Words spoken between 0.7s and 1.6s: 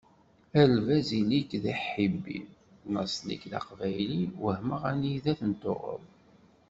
lbaz ili-k